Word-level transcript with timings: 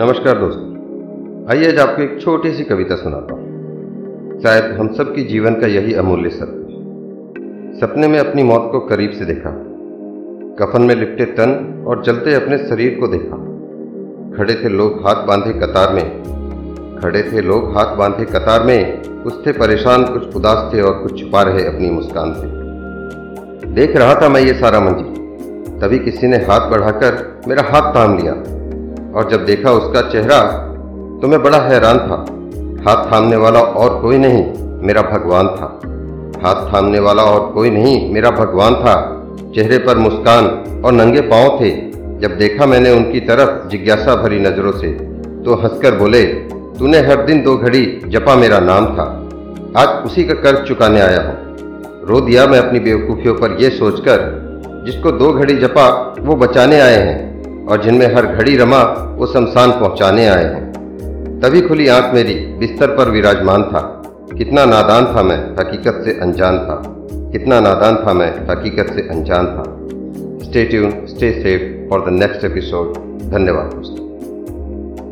नमस्कार 0.00 0.38
दोस्तों। 0.38 1.46
आइए 1.50 1.68
आज 1.68 1.78
आपको 1.78 2.02
एक 2.02 2.20
छोटी 2.20 2.52
सी 2.52 2.64
कविता 2.64 2.96
सुनाता 2.96 3.34
हूँ। 3.34 4.40
शायद 4.42 4.64
हम 4.64 4.94
सब 4.94 5.14
की 5.14 5.22
जीवन 5.22 5.54
का 5.54 5.66
यही 5.66 5.94
अमूल्य 5.94 6.30
सत्य। 6.30 7.80
सपने 7.80 8.08
में 8.08 8.18
अपनी 8.18 8.42
मौत 8.42 8.68
को 8.72 8.80
करीब 8.80 9.10
से 9.10 9.24
देखा। 9.24 9.50
कफन 10.60 10.82
में 10.82 10.94
लिपटे 10.94 11.24
तन 11.24 11.84
और 11.86 12.02
जलते 12.02 12.34
अपने 12.34 12.58
शरीर 12.58 12.96
को 13.00 13.06
देखा। 13.06 13.36
खड़े 14.36 14.54
थे 14.54 14.68
लोग 14.68 15.06
हाथ 15.06 15.26
बांधे 15.26 15.52
कतार 15.52 15.92
में। 15.92 16.22
खड़े 17.02 17.22
थे 17.22 17.40
लोग 17.40 17.76
हाथ 17.76 17.96
बांधे 17.96 18.24
कतार 18.24 18.62
में। 18.62 19.02
कुछ 19.22 19.46
थे 19.46 19.52
परेशान, 19.52 20.04
कुछ 20.04 20.36
उदास 20.36 20.74
थे 20.74 20.80
और 20.80 21.02
कुछ 21.02 21.20
छुपा 21.20 21.42
रहे 21.42 21.64
अपनी 21.66 21.90
मुस्कान 21.90 22.32
से। 22.32 23.66
देख 23.70 23.96
रहा 23.96 24.14
था 24.14 24.28
मैं 24.28 24.40
ये 24.40 24.54
सारा 24.54 24.80
मंजिल। 24.80 25.80
तभी 25.80 25.98
किसी 25.98 26.26
ने 26.26 26.36
हाथ 26.36 26.70
बढ़ाकर 26.70 27.40
मेरा 27.48 27.62
हाथ 27.62 27.94
थाम 27.96 28.18
लिया। 28.18 28.57
और 29.18 29.28
जब 29.30 29.44
देखा 29.44 29.70
उसका 29.72 30.00
चेहरा 30.10 30.40
तो 31.22 31.28
मैं 31.28 31.42
बड़ा 31.42 31.58
हैरान 31.60 31.98
था। 31.98 32.16
हाथ 32.84 33.04
थामने 33.12 33.36
वाला 33.36 33.60
और 33.60 34.00
कोई 34.02 34.18
नहीं 34.18 34.44
मेरा 34.86 35.02
भगवान 35.02 35.48
था। 35.48 35.68
हाथ 36.42 36.72
थामने 36.72 36.98
वाला 36.98 37.22
और 37.22 37.50
कोई 37.52 37.70
नहीं 37.70 38.12
मेरा 38.14 38.30
भगवान 38.30 38.74
था। 38.74 38.94
चेहरे 39.54 39.78
पर 39.78 39.98
मुस्कान 39.98 40.46
और 40.84 40.92
नंगे 40.92 41.20
पाँव 41.30 41.58
थे। 41.60 41.70
जब 42.20 42.36
देखा 42.38 42.66
मैंने 42.66 42.90
उनकी 42.90 43.20
तरफ़ 43.20 43.68
जिज्ञासा 43.68 44.14
भरी 44.14 44.38
नज़रों 44.40 44.72
से 44.72 44.92
तो 45.44 45.54
हंसकर 45.54 45.94
बोले, 45.94 46.22
तूने 46.78 46.98
हर 46.98 47.24
दिन 47.24 47.42
दो 47.42 47.56
घड़ी 47.56 47.84
जपा 48.06 48.34
मेरा 48.36 48.58
नाम 48.60 48.86
था। 48.86 49.04
आज 49.76 50.04
उसी 50.06 50.24
का 50.24 50.34
कर्ज 50.34 50.66
चुकाने 50.68 51.00
आया 51.00 51.22
हूँ। 51.22 52.06
रो 52.08 52.20
दिया 52.20 52.46
मैं 52.46 52.58
अपनी 52.58 52.80
बेवकूफियों 52.80 53.34
पर 53.34 53.56
यह 53.60 53.70
सोचकर, 53.70 54.20
जिसको 54.86 55.12
दो 55.12 55.32
घड़ी 55.32 55.56
जपा 55.56 55.88
वो 56.20 56.36
बचाने 56.36 56.80
आए 56.80 56.96
हैं। 56.96 57.27
और 57.68 57.82
जिनमें 57.82 58.14
हर 58.14 58.26
घड़ी 58.26 58.56
रमा 58.56 58.82
वो 59.18 59.26
शमशान 59.26 59.70
पहुँचाने 59.70 60.26
आए 60.26 60.44
हैं। 60.44 60.72
तभी 61.40 61.60
खुली 61.60 61.88
आँख 61.88 62.14
मेरी 62.14 62.34
बिस्तर 62.34 62.86
पर 62.86 63.10
विराजमान 63.10 63.62
था। 63.62 64.02
कितना 64.38 64.64
नादान 64.64 65.06
था 65.06 65.22
मैं, 65.22 65.38
हकीकत 65.60 66.02
से 66.04 66.20
अनजान 66.20 66.58
था। 66.58 66.82
कितना 67.12 67.60
नादान 67.60 67.96
था 67.96 68.12
मैं, 68.12 68.30
हकीकत 68.50 68.92
से 68.94 69.00
अनजान 69.00 69.46
था। 69.46 69.64
Stay 70.44 70.64
tune 70.64 70.90
stay 70.90 71.32
safe 71.32 71.90
for 71.90 72.00
the 72.00 72.12
next 72.12 72.44
episode 72.44 72.94
धन्यवाद 73.30 73.66
दोस्तों। 73.66 74.07